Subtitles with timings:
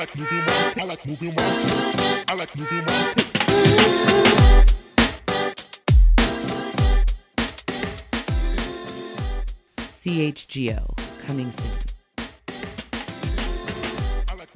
[0.00, 0.38] like moving.
[0.48, 1.34] I like moving.
[1.36, 2.84] I like moving.
[9.76, 10.96] CHGO
[11.26, 11.70] coming soon.
[14.26, 14.48] I like